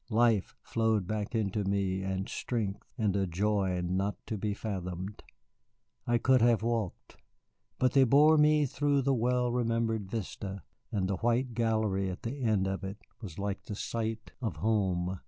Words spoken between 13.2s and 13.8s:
was like the